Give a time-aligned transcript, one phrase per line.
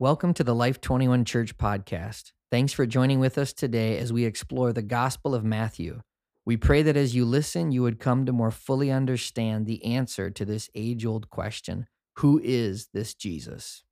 [0.00, 2.30] Welcome to the Life 21 Church podcast.
[2.52, 6.02] Thanks for joining with us today as we explore the Gospel of Matthew.
[6.46, 10.30] We pray that as you listen, you would come to more fully understand the answer
[10.30, 11.88] to this age old question
[12.18, 13.82] Who is this Jesus?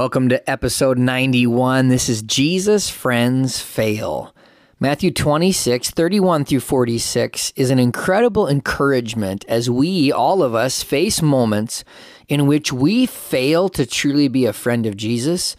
[0.00, 1.88] Welcome to episode 91.
[1.88, 4.34] This is Jesus Friends Fail.
[4.80, 11.20] Matthew 26, 31 through 46 is an incredible encouragement as we, all of us, face
[11.20, 11.84] moments
[12.28, 15.54] in which we fail to truly be a friend of Jesus,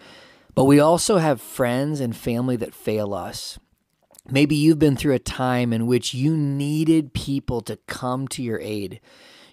[0.56, 3.60] but we also have friends and family that fail us.
[4.28, 8.60] Maybe you've been through a time in which you needed people to come to your
[8.60, 9.02] aid.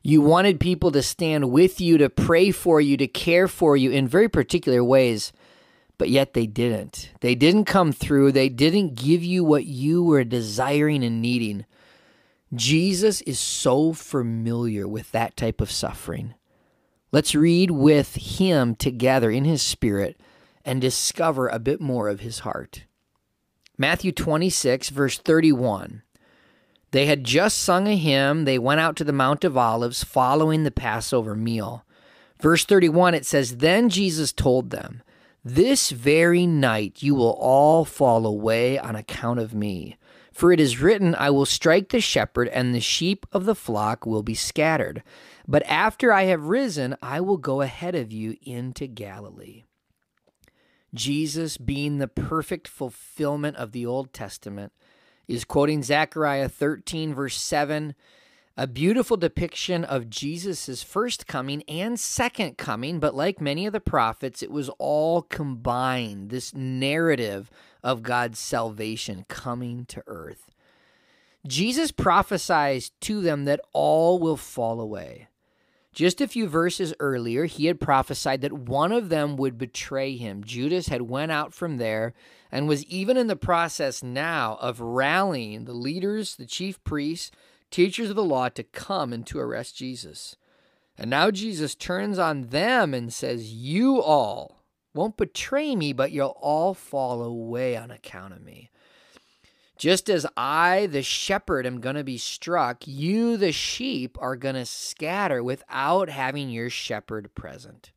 [0.09, 3.91] You wanted people to stand with you, to pray for you, to care for you
[3.91, 5.35] in very particular ways,
[5.99, 7.11] but yet they didn't.
[7.21, 8.33] They didn't come through.
[8.33, 11.67] They didn't give you what you were desiring and needing.
[12.55, 16.33] Jesus is so familiar with that type of suffering.
[17.13, 20.19] Let's read with him together in his spirit
[20.65, 22.87] and discover a bit more of his heart.
[23.77, 26.01] Matthew 26, verse 31.
[26.91, 28.45] They had just sung a hymn.
[28.45, 31.85] They went out to the Mount of Olives following the Passover meal.
[32.41, 35.03] Verse 31, it says, Then Jesus told them,
[35.45, 39.97] This very night you will all fall away on account of me.
[40.33, 44.07] For it is written, I will strike the shepherd, and the sheep of the flock
[44.07, 45.03] will be scattered.
[45.49, 49.65] But after I have risen, I will go ahead of you into Galilee.
[50.95, 54.73] Jesus, being the perfect fulfillment of the Old Testament,
[55.29, 57.95] is quoting Zechariah 13, verse 7,
[58.57, 62.99] a beautiful depiction of Jesus' first coming and second coming.
[62.99, 67.51] But like many of the prophets, it was all combined this narrative
[67.85, 70.51] of God's salvation coming to earth.
[71.47, 75.29] Jesus prophesies to them that all will fall away.
[75.99, 80.45] Just a few verses earlier, he had prophesied that one of them would betray him.
[80.45, 82.15] Judas had went out from there
[82.53, 87.33] and was even in the process now of rallying the leaders, the chief priests,
[87.73, 90.37] teachers of the law to come and to arrest Jesus.
[90.97, 94.63] And now Jesus turns on them and says, You all
[94.95, 98.71] won't betray me, but you'll all fall away on account of me.
[99.79, 104.57] Just as I, the shepherd, am going to be struck, you, the sheep, are going
[104.57, 107.93] to scatter without having your shepherd present.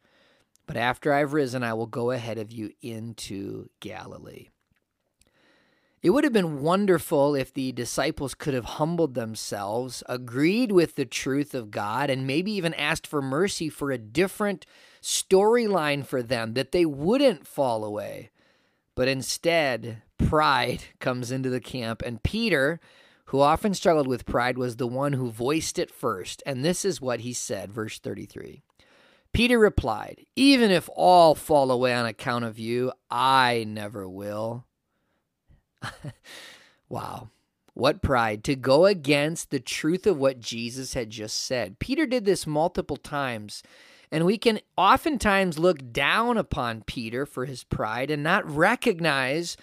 [0.68, 4.50] But after I've risen, I will go ahead of you into Galilee.
[6.04, 11.06] It would have been wonderful if the disciples could have humbled themselves, agreed with the
[11.06, 14.66] truth of God, and maybe even asked for mercy for a different
[15.02, 18.30] storyline for them, that they wouldn't fall away.
[18.96, 22.80] But instead, pride comes into the camp, and Peter,
[23.26, 26.44] who often struggled with pride, was the one who voiced it first.
[26.46, 28.64] And this is what he said, verse 33.
[29.34, 34.66] Peter replied, Even if all fall away on account of you, I never will.
[36.90, 37.30] wow.
[37.74, 41.80] What pride to go against the truth of what Jesus had just said.
[41.80, 43.64] Peter did this multiple times,
[44.12, 49.56] and we can oftentimes look down upon Peter for his pride and not recognize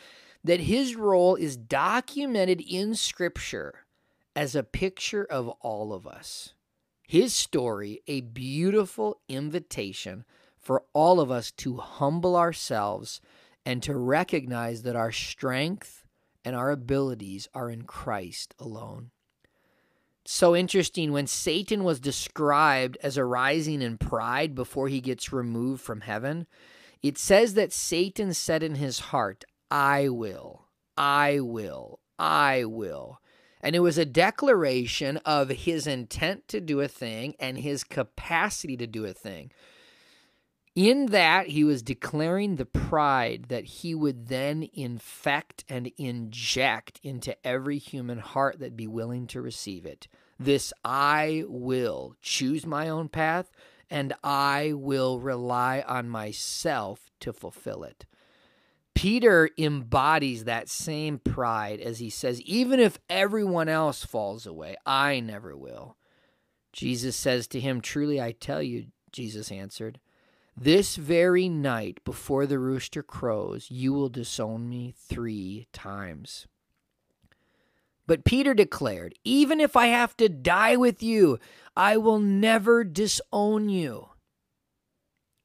[0.42, 3.84] that his role is documented in Scripture
[4.34, 6.54] as a picture of all of us
[7.08, 10.26] his story a beautiful invitation
[10.58, 13.22] for all of us to humble ourselves
[13.64, 16.04] and to recognize that our strength
[16.44, 19.10] and our abilities are in Christ alone.
[20.30, 26.02] So interesting when Satan was described as arising in pride before he gets removed from
[26.02, 26.46] heaven,
[27.02, 30.66] it says that Satan said in his heart, I will,
[30.98, 33.22] I will, I will.
[33.62, 38.76] And it was a declaration of his intent to do a thing and his capacity
[38.76, 39.50] to do a thing.
[40.74, 47.34] In that, he was declaring the pride that he would then infect and inject into
[47.46, 50.06] every human heart that be willing to receive it.
[50.38, 53.50] This I will choose my own path
[53.90, 58.06] and I will rely on myself to fulfill it.
[58.94, 65.20] Peter embodies that same pride as he says, Even if everyone else falls away, I
[65.20, 65.96] never will.
[66.72, 70.00] Jesus says to him, Truly I tell you, Jesus answered,
[70.60, 76.48] this very night before the rooster crows, you will disown me three times.
[78.08, 81.38] But Peter declared, Even if I have to die with you,
[81.76, 84.08] I will never disown you.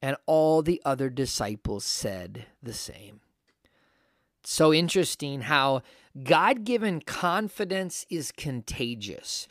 [0.00, 3.20] And all the other disciples said the same.
[4.44, 5.82] So interesting how
[6.22, 9.46] God given confidence is contagious.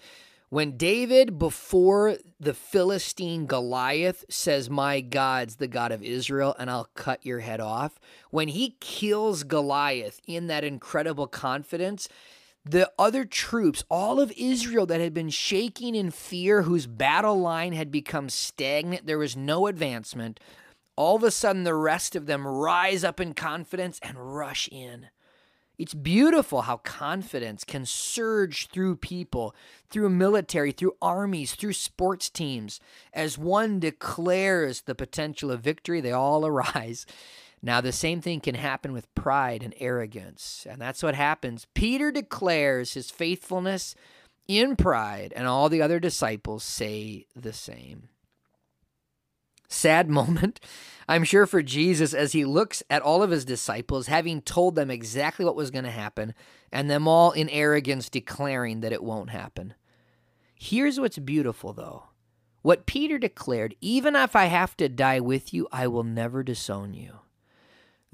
[0.49, 6.89] When David, before the Philistine Goliath, says, My God's the God of Israel, and I'll
[6.95, 7.99] cut your head off,
[8.31, 12.07] when he kills Goliath in that incredible confidence,
[12.65, 17.73] the other troops, all of Israel that had been shaking in fear, whose battle line
[17.73, 20.39] had become stagnant, there was no advancement,
[20.95, 25.07] all of a sudden the rest of them rise up in confidence and rush in.
[25.77, 29.55] It's beautiful how confidence can surge through people,
[29.89, 32.79] through military, through armies, through sports teams.
[33.11, 37.05] As one declares the potential of victory, they all arise.
[37.65, 40.67] Now, the same thing can happen with pride and arrogance.
[40.69, 41.65] And that's what happens.
[41.73, 43.95] Peter declares his faithfulness
[44.49, 48.09] in pride, and all the other disciples say the same.
[49.69, 50.59] Sad moment,
[51.07, 54.91] I'm sure, for Jesus as he looks at all of his disciples, having told them
[54.91, 56.33] exactly what was going to happen,
[56.69, 59.73] and them all in arrogance declaring that it won't happen.
[60.53, 62.09] Here's what's beautiful, though.
[62.61, 66.93] What Peter declared, even if I have to die with you, I will never disown
[66.93, 67.19] you.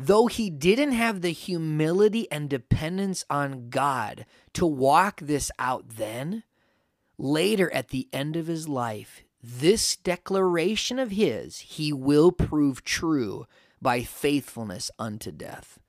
[0.01, 6.43] Though he didn't have the humility and dependence on God to walk this out then,
[7.17, 13.45] later at the end of his life, this declaration of his he will prove true
[13.81, 15.79] by faithfulness unto death.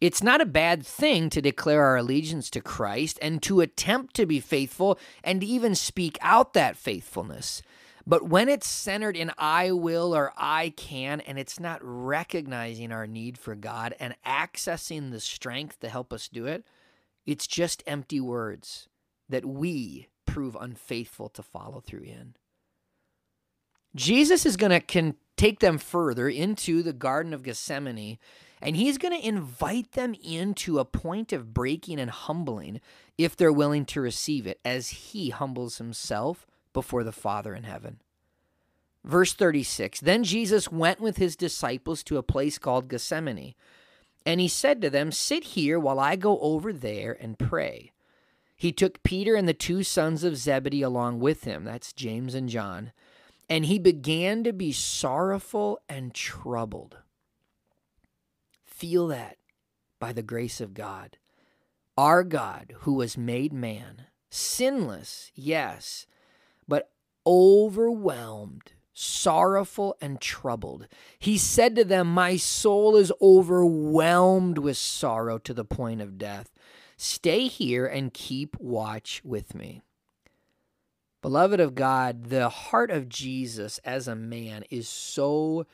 [0.00, 4.26] It's not a bad thing to declare our allegiance to Christ and to attempt to
[4.26, 7.62] be faithful and even speak out that faithfulness.
[8.08, 13.06] But when it's centered in I will or I can, and it's not recognizing our
[13.06, 16.64] need for God and accessing the strength to help us do it,
[17.26, 18.88] it's just empty words
[19.28, 22.34] that we prove unfaithful to follow through in.
[23.94, 28.18] Jesus is going to can take them further into the Garden of Gethsemane,
[28.62, 32.80] and he's going to invite them into a point of breaking and humbling
[33.18, 38.00] if they're willing to receive it, as he humbles himself before the Father in heaven.
[39.04, 43.54] Verse 36 Then Jesus went with his disciples to a place called Gethsemane,
[44.26, 47.92] and he said to them, Sit here while I go over there and pray.
[48.54, 52.48] He took Peter and the two sons of Zebedee along with him, that's James and
[52.48, 52.92] John,
[53.48, 56.98] and he began to be sorrowful and troubled.
[58.66, 59.38] Feel that
[59.98, 61.16] by the grace of God.
[61.96, 66.06] Our God, who was made man, sinless, yes,
[67.28, 70.88] overwhelmed, sorrowful, and troubled.
[71.18, 76.50] He said to them, My soul is overwhelmed with sorrow to the point of death.
[76.96, 79.82] Stay here and keep watch with me.
[81.20, 85.66] Beloved of God, the heart of Jesus as a man is so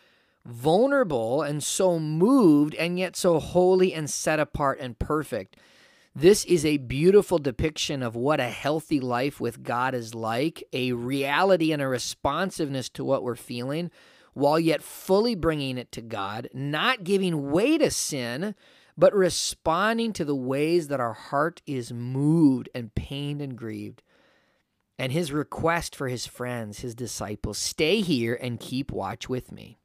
[0.45, 5.57] vulnerable and so moved, and yet so holy and set apart and perfect
[6.16, 10.93] this is a beautiful depiction of what a healthy life with God is like, a
[10.93, 13.90] reality and a responsiveness to what we're feeling,
[14.32, 18.55] while yet fully bringing it to God, not giving way to sin,
[18.96, 24.02] but responding to the ways that our heart is moved and pained and grieved.
[24.96, 29.78] And his request for his friends, his disciples, stay here and keep watch with me.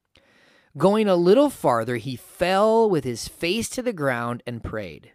[0.77, 5.13] Going a little farther, he fell with his face to the ground and prayed.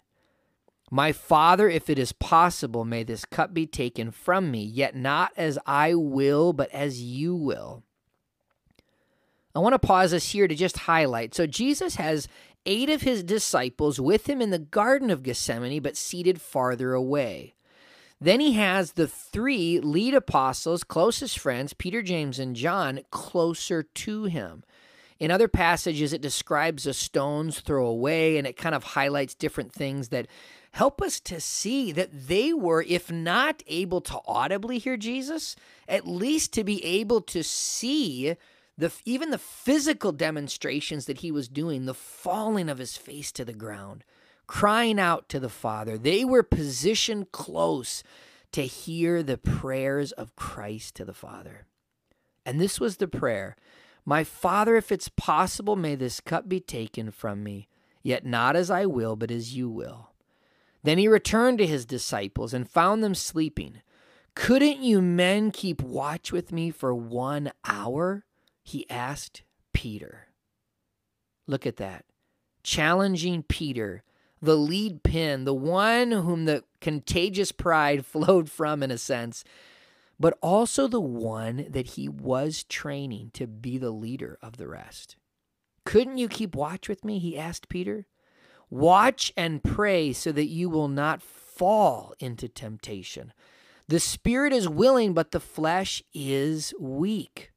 [0.90, 5.32] My Father, if it is possible, may this cup be taken from me, yet not
[5.36, 7.82] as I will, but as you will.
[9.54, 11.34] I want to pause us here to just highlight.
[11.34, 12.28] So, Jesus has
[12.66, 17.54] eight of his disciples with him in the Garden of Gethsemane, but seated farther away.
[18.20, 24.24] Then he has the three lead apostles, closest friends, Peter, James, and John, closer to
[24.24, 24.64] him.
[25.20, 29.72] In other passages, it describes a stone's throw away and it kind of highlights different
[29.72, 30.26] things that
[30.74, 35.54] help us to see that they were, if not able to audibly hear Jesus,
[35.88, 38.34] at least to be able to see
[38.76, 43.44] the even the physical demonstrations that he was doing, the falling of his face to
[43.44, 44.02] the ground,
[44.48, 45.96] crying out to the Father.
[45.96, 48.02] They were positioned close
[48.50, 51.66] to hear the prayers of Christ to the Father.
[52.44, 53.54] And this was the prayer
[54.04, 57.68] My Father, if it's possible, may this cup be taken from me,
[58.02, 60.13] yet not as I will, but as you will.
[60.84, 63.80] Then he returned to his disciples and found them sleeping.
[64.34, 68.24] Couldn't you men keep watch with me for one hour?
[68.62, 70.28] He asked Peter.
[71.46, 72.04] Look at that.
[72.62, 74.02] Challenging Peter,
[74.42, 79.42] the lead pin, the one whom the contagious pride flowed from, in a sense,
[80.20, 85.16] but also the one that he was training to be the leader of the rest.
[85.86, 87.18] Couldn't you keep watch with me?
[87.18, 88.06] He asked Peter.
[88.70, 93.32] Watch and pray so that you will not fall into temptation.
[93.86, 97.52] The spirit is willing, but the flesh is weak.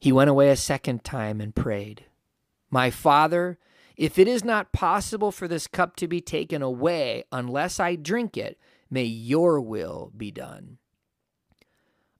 [0.00, 2.06] He went away a second time and prayed,
[2.70, 3.58] My Father,
[3.96, 8.36] if it is not possible for this cup to be taken away unless I drink
[8.36, 8.58] it,
[8.90, 10.78] may your will be done.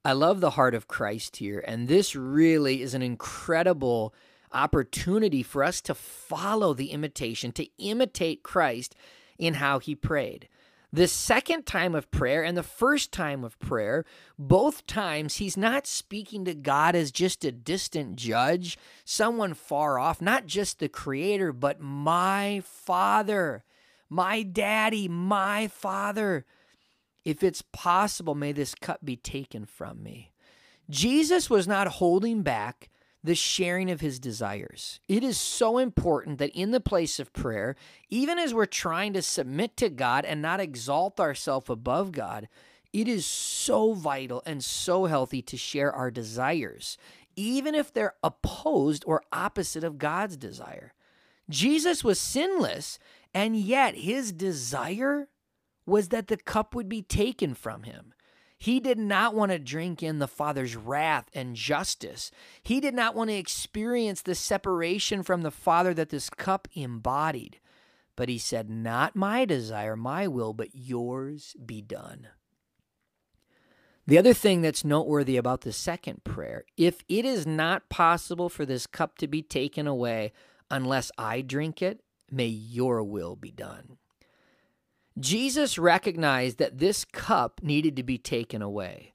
[0.04, 4.14] I love the heart of Christ here, and this really is an incredible
[4.52, 8.94] opportunity for us to follow the imitation, to imitate Christ
[9.38, 10.48] in how he prayed.
[10.94, 14.04] The second time of prayer and the first time of prayer,
[14.38, 20.20] both times he's not speaking to God as just a distant judge, someone far off,
[20.20, 23.64] not just the creator, but my father,
[24.10, 26.44] my daddy, my father.
[27.24, 30.32] If it's possible, may this cup be taken from me.
[30.90, 32.90] Jesus was not holding back
[33.24, 35.00] the sharing of his desires.
[35.08, 37.76] It is so important that in the place of prayer,
[38.08, 42.48] even as we're trying to submit to God and not exalt ourselves above God,
[42.92, 46.98] it is so vital and so healthy to share our desires,
[47.36, 50.92] even if they're opposed or opposite of God's desire.
[51.48, 52.98] Jesus was sinless,
[53.32, 55.28] and yet his desire
[55.86, 58.12] was that the cup would be taken from him.
[58.62, 62.30] He did not want to drink in the Father's wrath and justice.
[62.62, 67.58] He did not want to experience the separation from the Father that this cup embodied.
[68.14, 72.28] But he said, Not my desire, my will, but yours be done.
[74.06, 78.64] The other thing that's noteworthy about the second prayer if it is not possible for
[78.64, 80.30] this cup to be taken away
[80.70, 83.98] unless I drink it, may your will be done.
[85.18, 89.12] Jesus recognized that this cup needed to be taken away.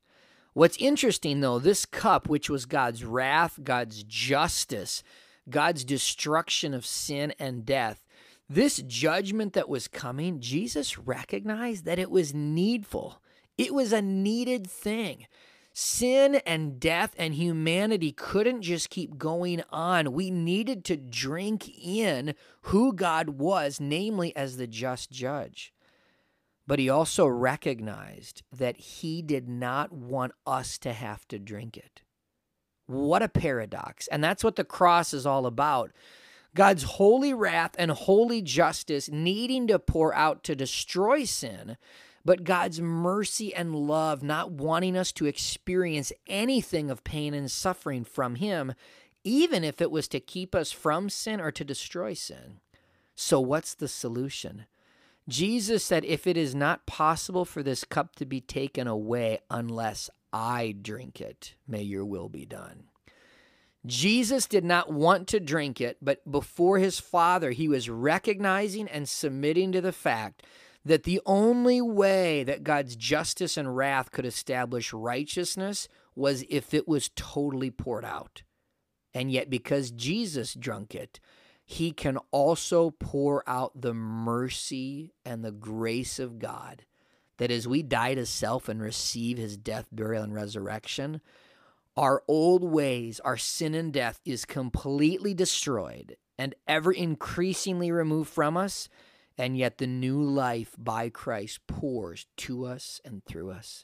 [0.54, 5.04] What's interesting, though, this cup, which was God's wrath, God's justice,
[5.50, 8.06] God's destruction of sin and death,
[8.50, 13.22] this judgment that was coming, Jesus recognized that it was needful.
[13.58, 15.28] It was a needed thing.
[15.74, 20.14] Sin and death and humanity couldn't just keep going on.
[20.14, 25.74] We needed to drink in who God was, namely as the just judge
[26.68, 32.02] but he also recognized that he did not want us to have to drink it.
[32.86, 34.08] What a paradox.
[34.08, 35.92] And that's what the cross is all about.
[36.54, 41.78] God's holy wrath and holy justice needing to pour out to destroy sin,
[42.26, 48.04] but God's mercy and love not wanting us to experience anything of pain and suffering
[48.04, 48.74] from Him,
[49.24, 52.60] even if it was to keep us from sin or to destroy sin.
[53.16, 54.66] So, what's the solution?
[55.28, 60.10] Jesus said, If it is not possible for this cup to be taken away unless
[60.32, 62.86] I drink it, may your will be done.
[63.86, 69.08] Jesus did not want to drink it, but before his Father, he was recognizing and
[69.08, 70.44] submitting to the fact
[70.84, 76.88] that the only way that God's justice and wrath could establish righteousness was if it
[76.88, 78.44] was totally poured out.
[79.14, 81.20] And yet, because Jesus drunk it,
[81.70, 86.86] he can also pour out the mercy and the grace of God.
[87.40, 91.20] That as we die to self and receive his death, burial, and resurrection,
[91.98, 98.56] our old ways, our sin and death is completely destroyed and ever increasingly removed from
[98.56, 98.88] us.
[99.38, 103.84] And yet the new life by Christ pours to us and through us.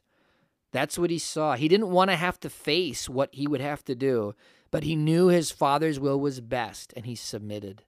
[0.71, 1.55] That's what he saw.
[1.55, 4.35] He didn't want to have to face what he would have to do
[4.73, 7.83] but he knew his father's will was best, and he submitted.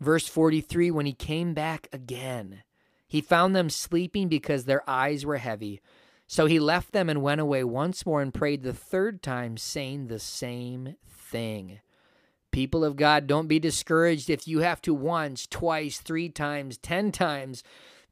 [0.00, 2.62] Verse 43 When he came back again,
[3.06, 5.82] he found them sleeping because their eyes were heavy.
[6.26, 10.06] So he left them and went away once more and prayed the third time, saying
[10.06, 11.80] the same thing.
[12.52, 17.12] People of God, don't be discouraged if you have to once, twice, three times, ten
[17.12, 17.62] times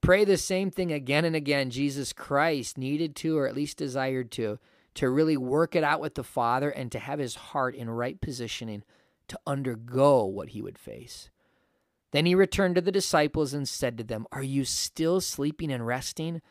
[0.02, 1.70] pray the same thing again and again.
[1.70, 4.58] Jesus Christ needed to, or at least desired to
[4.94, 8.20] to really work it out with the Father and to have his heart in right
[8.20, 8.84] positioning
[9.28, 11.30] to undergo what he would face.
[12.12, 15.86] Then he returned to the disciples and said to them, Are you still sleeping and
[15.86, 16.42] resting?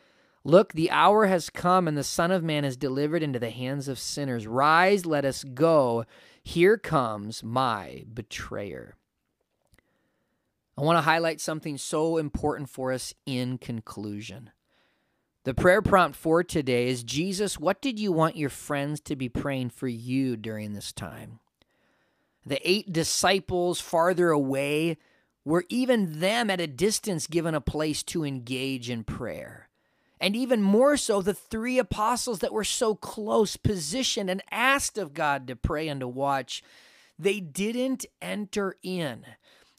[0.44, 3.88] Look, the hour has come, and the Son of Man is delivered into the hands
[3.88, 4.46] of sinners.
[4.46, 6.04] Rise, let us go.
[6.44, 8.98] Here comes my betrayer.
[10.78, 14.50] I want to highlight something so important for us in conclusion.
[15.44, 19.28] The prayer prompt for today is Jesus, what did you want your friends to be
[19.28, 21.40] praying for you during this time?
[22.46, 24.98] The eight disciples farther away
[25.44, 29.68] were even them at a distance given a place to engage in prayer.
[30.22, 35.14] And even more so, the three apostles that were so close, positioned, and asked of
[35.14, 36.64] God to pray and to watch
[37.20, 39.26] they didn't enter in.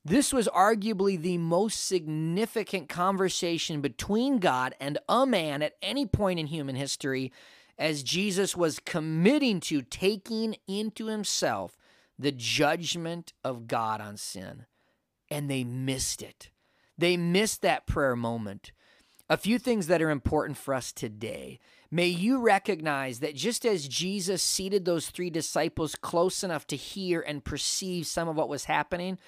[0.04, 6.38] This was arguably the most significant conversation between God and a man at any point
[6.38, 7.32] in human history,
[7.78, 11.78] as Jesus was committing to taking into himself
[12.18, 14.66] the judgment of God on sin.
[15.30, 16.50] And they missed it.
[16.98, 18.72] They missed that prayer moment.
[19.30, 21.58] A few things that are important for us today.
[21.90, 27.22] May you recognize that just as Jesus seated those three disciples close enough to hear
[27.22, 29.18] and perceive some of what was happening,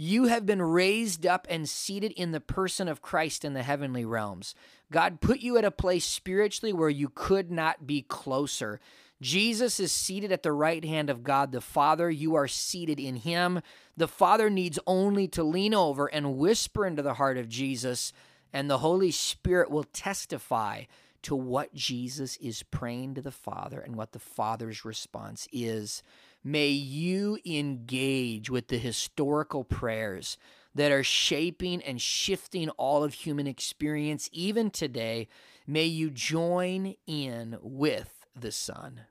[0.00, 4.06] you have been raised up and seated in the person of Christ in the heavenly
[4.06, 4.54] realms.
[4.90, 8.80] God put you at a place spiritually where you could not be closer.
[9.20, 12.10] Jesus is seated at the right hand of God the Father.
[12.10, 13.60] You are seated in Him.
[13.94, 18.14] The Father needs only to lean over and whisper into the heart of Jesus
[18.54, 20.84] and the Holy Spirit will testify
[21.22, 26.02] to what Jesus is praying to the Father and what the Father's response is.
[26.42, 30.38] May you engage with the historical prayers
[30.74, 35.28] that are shaping and shifting all of human experience even today.
[35.66, 39.02] May you join in with the Son.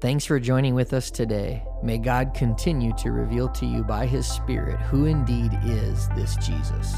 [0.00, 1.64] Thanks for joining with us today.
[1.82, 6.94] May God continue to reveal to you by His Spirit who indeed is this Jesus.